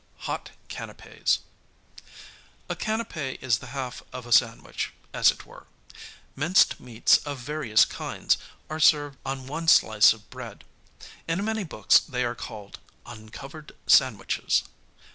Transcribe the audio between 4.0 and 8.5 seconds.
of a sandwich, as it were. Minced meats of various kinds